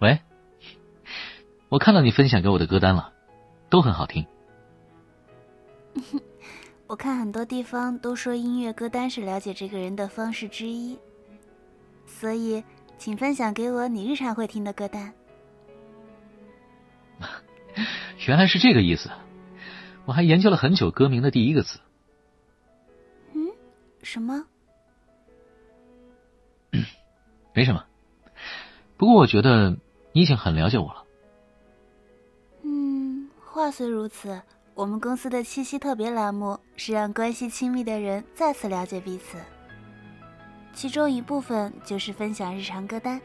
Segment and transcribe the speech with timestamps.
[0.00, 0.18] 喂，
[1.68, 3.12] 我看到你分享给我的歌单了，
[3.68, 4.26] 都很好听。
[6.88, 10.98] 我看很多地方都说音乐歌单是了解这个人的方式之一，
[12.06, 12.64] 所以
[12.96, 15.12] 请分享给我你日常会听的歌单。
[18.26, 19.10] 原来是这个意思，
[20.06, 21.78] 我还研究了很久歌名的第一个字。
[23.34, 23.50] 嗯，
[24.02, 24.46] 什么？
[27.52, 27.84] 没什么，
[28.96, 29.76] 不过我觉得
[30.12, 31.04] 你已经很了解我了。
[32.62, 34.40] 嗯，话虽如此，
[34.74, 39.38] 我们公司的七夕特别栏目是让关系亲密的人再次了解彼此，
[40.72, 43.20] 其中一部分就是分享日常歌单。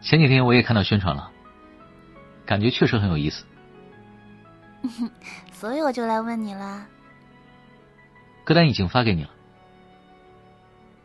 [0.00, 1.30] 前几天我也看到宣传了，
[2.44, 3.44] 感觉确实很有意思。
[5.52, 6.86] 所以我就来问你啦。
[8.44, 9.30] 歌单已经发给你了。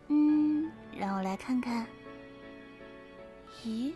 [0.10, 1.88] 嗯，让我来看看。
[3.64, 3.92] 咦，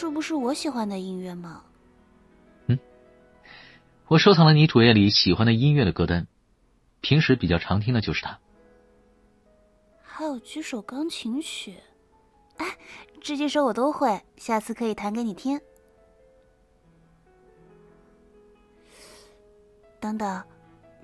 [0.00, 1.62] 这不是我喜欢的音乐吗？
[2.68, 2.78] 嗯，
[4.08, 6.26] 我收藏了你主页里喜欢的音乐的歌单，
[7.02, 8.38] 平时比较常听的就是它。
[10.02, 11.76] 还有几首钢琴曲，
[12.56, 12.78] 哎，
[13.20, 15.60] 这几首我都会，下次可以弹给你听。
[20.00, 20.42] 等等，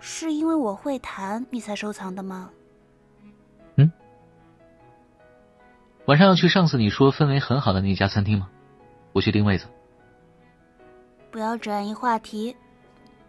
[0.00, 2.50] 是因为我会弹你才收藏的吗？
[3.74, 3.92] 嗯
[6.06, 8.48] 晚上要去上次你说氛围很好的那家餐厅吗？
[9.16, 9.66] 我去订位子。
[11.30, 12.54] 不要转移话题，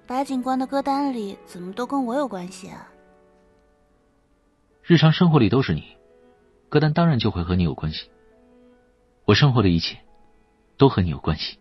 [0.05, 2.91] 白警官的歌单里怎么都跟我有关系啊？
[4.83, 5.95] 日常生活里都是你，
[6.67, 8.11] 歌单当然就会和你有关系。
[9.23, 9.97] 我生活的一切
[10.77, 11.57] 都和你有关系。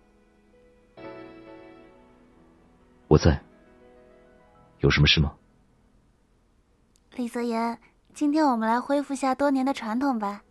[3.06, 3.40] 我在，
[4.80, 5.36] 有什么事吗？
[7.14, 7.78] 李泽言，
[8.12, 10.42] 今天我们来恢复下多年的传统吧。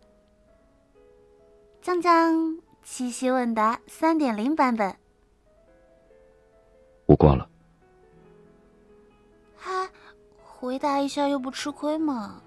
[1.82, 2.58] 江江，
[2.88, 4.96] 七夕问答三点零版本。
[7.04, 7.50] 我挂了。
[9.56, 9.90] 哈，
[10.40, 12.40] 回答一下又不吃亏嘛？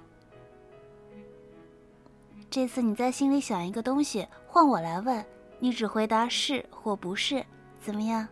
[2.50, 5.24] 这次你在心里想一个东西，换我来问，
[5.60, 7.46] 你只回答是或不是，
[7.82, 8.26] 怎么样？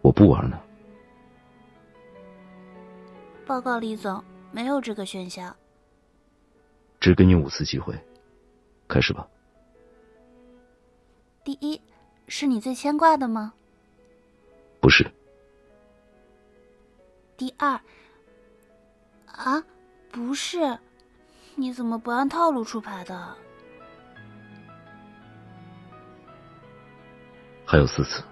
[0.00, 0.56] 我不玩呢。
[3.44, 4.22] 报告李总，
[4.52, 5.54] 没有这个选项。
[7.00, 7.98] 只给你五次机会。
[8.86, 9.26] 开始吧。
[11.44, 11.80] 第一，
[12.28, 13.52] 是你最牵挂的吗？
[14.80, 15.10] 不是。
[17.36, 17.80] 第二，
[19.26, 19.64] 啊，
[20.12, 20.78] 不是，
[21.56, 23.36] 你怎么不按套路出牌的？
[27.66, 28.22] 还有四次。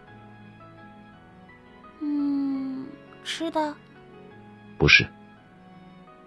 [2.01, 2.87] 嗯，
[3.25, 3.75] 吃的。
[4.79, 5.05] 不是。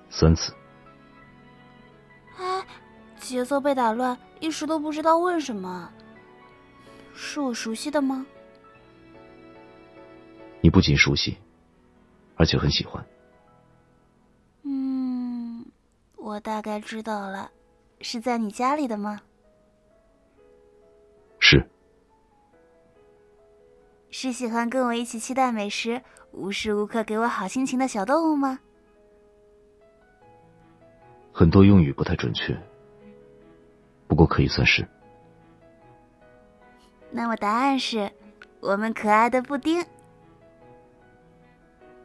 [0.09, 0.53] 三次。
[2.37, 2.65] 哎
[3.19, 5.89] 节奏被打乱，一时都不知道问什么。
[7.15, 8.25] 是我熟悉的吗？
[10.61, 11.37] 你不仅熟悉，
[12.35, 13.05] 而且很喜欢。
[14.63, 15.65] 嗯，
[16.15, 17.51] 我大概知道了，
[18.01, 19.21] 是在你家里的吗？
[21.39, 21.65] 是。
[24.09, 26.01] 是喜欢跟我一起期待美食，
[26.31, 28.59] 无时无刻给我好心情的小动物吗？
[31.31, 32.55] 很多用语不太准确。
[34.07, 34.87] 不过可以算是。
[37.15, 38.11] 那么答案是，
[38.59, 39.85] 我们可爱的布丁。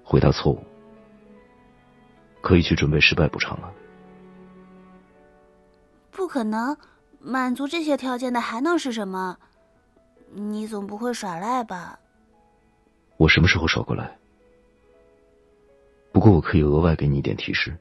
[0.04, 0.62] 回答错误，
[2.42, 3.72] 可以去准备失败补偿了。
[6.10, 6.76] 不可能，
[7.20, 9.38] 满足这些条件的还能是什么？
[10.30, 11.98] 你总不会耍赖吧？
[13.16, 14.18] 我什么时候耍过赖？
[16.12, 17.74] 不过我可以额外给你一点提示，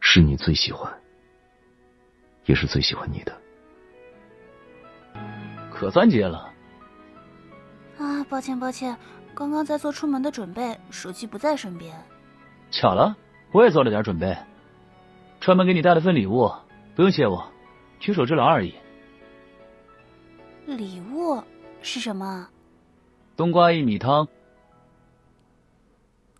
[0.00, 0.92] 是你最喜欢。
[2.46, 3.40] 也是最喜欢你的，
[5.80, 6.52] 可算接了。
[7.96, 8.94] 啊，抱歉抱歉，
[9.34, 11.96] 刚刚在做出门的准备，手机不在身边。
[12.70, 13.16] 巧了，
[13.50, 14.36] 我也做了点准备，
[15.40, 16.52] 专门给你带了份礼物，
[16.94, 17.50] 不用谢我，
[17.98, 18.74] 举手之劳而已。
[20.66, 21.42] 礼物
[21.80, 22.46] 是什么？
[23.34, 24.28] 冬瓜薏米汤。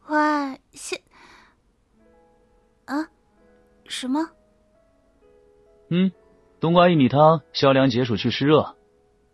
[0.08, 1.00] 哇，谢
[2.84, 3.08] 啊？
[3.86, 4.20] 什么？
[5.88, 6.12] 嗯，
[6.60, 8.76] 冬瓜薏米汤，消凉解暑去湿热，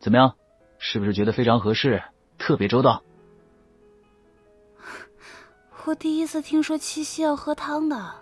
[0.06, 0.36] 怎么样？
[0.78, 2.00] 是不是觉得非常合适，
[2.38, 3.02] 特别周到？
[5.84, 8.14] 我第一次听说七夕要喝汤的。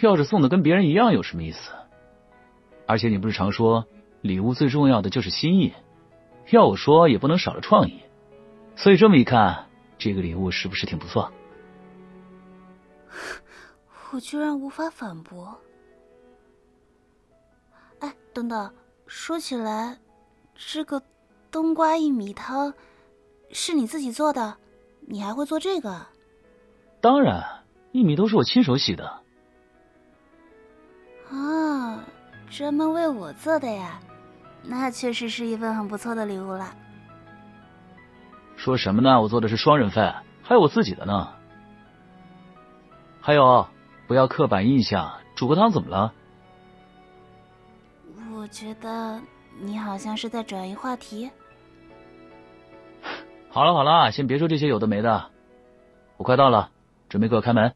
[0.00, 1.70] 要是送的跟别人一样，有什么意思？
[2.88, 3.86] 而且你不是常说
[4.20, 5.72] 礼物最重要的就是心意，
[6.50, 8.00] 要我说也不能少了创意。
[8.74, 11.32] 所以这么一看，这个礼物是不是挺不错？
[14.10, 15.56] 我居然无法反驳。
[18.00, 18.74] 哎等等，
[19.06, 20.00] 说起来，
[20.56, 21.02] 这个
[21.50, 22.72] 冬瓜薏米汤
[23.52, 24.56] 是你自己做的，
[25.00, 26.06] 你还会做这个？
[27.00, 27.62] 当然，
[27.92, 29.20] 薏米都是我亲手洗的。
[31.30, 32.04] 啊，
[32.50, 34.00] 专门为我做的呀，
[34.62, 36.74] 那确实是一份很不错的礼物了。
[38.56, 39.20] 说什么呢？
[39.20, 41.34] 我做的是双人份，还有我自己的呢。
[43.20, 43.68] 还有，
[44.06, 46.12] 不要刻板印象，煮个汤怎么了？
[48.34, 49.20] 我觉得
[49.60, 51.30] 你好像是在转移话题。
[53.48, 55.30] 好了好了，先别说这些有的没的。
[56.16, 56.70] 我快到了，
[57.08, 57.74] 准备给我开门。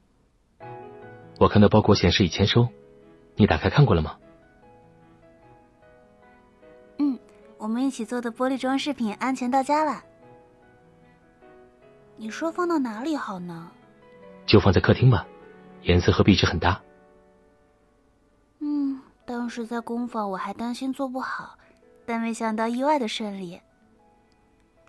[1.38, 2.68] 我看到包裹显示已签收，
[3.36, 4.16] 你打开看过了吗？
[6.98, 7.18] 嗯，
[7.58, 10.02] 我们一起做的玻璃装饰品安全到家了。
[12.16, 13.70] 你说放到哪里好呢？
[14.44, 15.26] 就放在客厅吧。
[15.82, 16.82] 颜色和壁纸很搭。
[18.58, 21.56] 嗯，当时在工坊我还担心做不好，
[22.06, 23.60] 但没想到意外的顺利。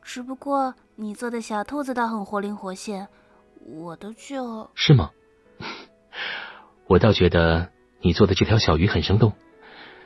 [0.01, 3.07] 只不过你做的小兔子倒很活灵活现，
[3.65, 4.69] 我的就……
[4.73, 5.11] 是吗？
[6.87, 7.71] 我倒觉得
[8.01, 9.33] 你做的这条小鱼很生动，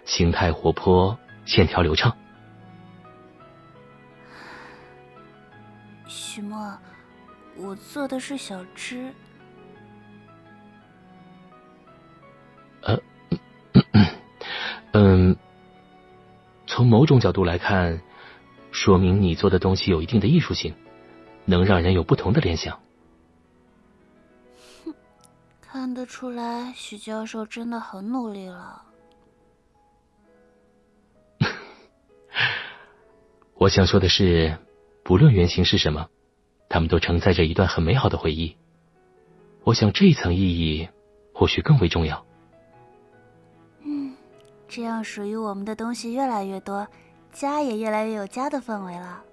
[0.04, 2.16] 形态活泼，线条流畅。
[6.08, 6.78] 许墨，
[7.56, 9.14] 我做的是小只。
[16.96, 18.02] 某种角度来看，
[18.72, 20.74] 说明你做的东西有一定的艺术性，
[21.44, 22.80] 能让人有不同的联想。
[24.86, 24.94] 哼，
[25.60, 28.82] 看得出来，许教授真的很努力了。
[33.56, 34.58] 我想说的是，
[35.04, 36.08] 不论原型是什么，
[36.70, 38.56] 他们都承载着一段很美好的回忆。
[39.66, 40.88] 我想这一层意义
[41.34, 42.25] 或许更为重要。
[44.76, 46.86] 这样属于我们的东西越来越多，
[47.32, 49.24] 家也越来越有家的氛围了。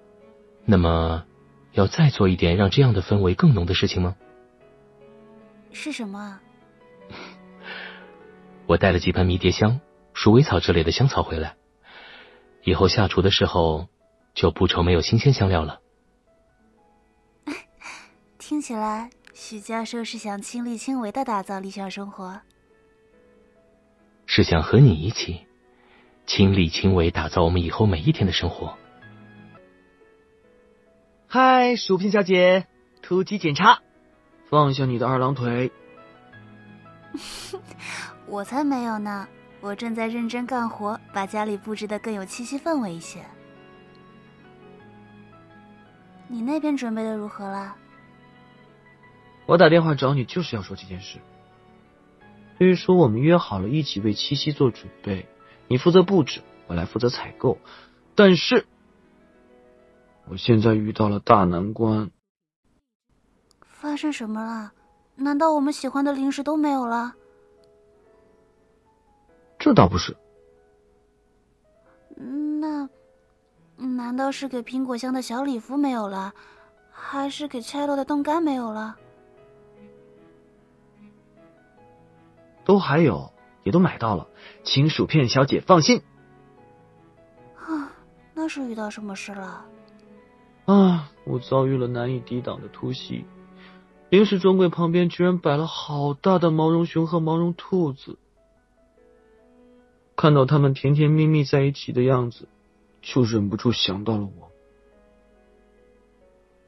[0.63, 1.25] 那么，
[1.73, 4.15] 要再做一点让这样的氛围更浓的事情吗？
[5.73, 6.39] 是什么？
[8.67, 9.81] 我带了几盆迷迭香、
[10.13, 11.57] 鼠尾草之类的香草回来，
[12.63, 13.89] 以后下厨的时候
[14.33, 15.81] 就不愁没有新鲜香料了。
[18.39, 22.39] 听起来，许教授是想亲力亲为的打造理想生活。
[24.35, 25.45] 是想和你一起
[26.25, 28.75] 亲力亲为打造我们以后每一天的生活。
[31.27, 32.65] 嗨，薯片小姐，
[33.03, 33.83] 突击检查，
[34.49, 35.71] 放下你的二郎腿。
[38.25, 39.27] 我才没有呢，
[39.61, 43.23] 我正在认真干活，把家里布置的更有气息氛围一些。
[46.27, 47.75] 你那边准备的如何了？
[49.45, 51.19] 我打电话找你就是要说这件事。
[52.59, 55.27] 据说我们约好了一起为七夕做准备，
[55.67, 57.57] 你负责布置，我来负责采购。
[58.15, 58.65] 但是，
[60.29, 62.11] 我现在遇到了大难关。
[63.67, 64.71] 发生什么了？
[65.15, 67.15] 难道我们喜欢的零食都没有了？
[69.59, 70.15] 这倒不是。
[72.15, 72.89] 那，
[73.75, 76.33] 难道是给苹果香的小礼服没有了，
[76.91, 78.95] 还是给拆落的冻干没有了？
[82.65, 83.31] 都还有，
[83.63, 84.27] 也都买到了，
[84.63, 86.01] 请薯片小姐放心。
[87.55, 87.91] 啊，
[88.33, 89.65] 那是遇到什么事了？
[90.65, 93.25] 啊，我遭遇了难以抵挡的突袭，
[94.09, 98.17] 零食专柜旁边居然摆了好大的毛绒熊和毛绒兔子，
[100.15, 102.47] 看到他们甜甜蜜蜜在一起的样子，
[103.01, 104.51] 就忍不住想到了我，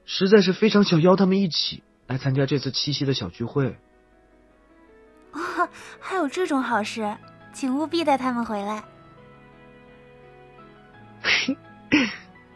[0.03, 3.77] 实在是非常想邀他们一起来参加这次七夕的小聚会。
[6.00, 7.17] 还有这种好事，
[7.53, 8.83] 请务必带他们回来。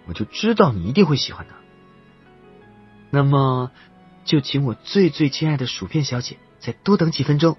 [0.07, 1.53] 我就知道你一定会喜欢的。
[3.11, 3.71] 那么，
[4.23, 7.57] 就请我最最亲爱的薯片小姐再多等几分钟，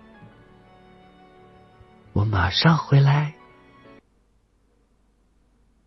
[2.12, 3.35] 我马上回来。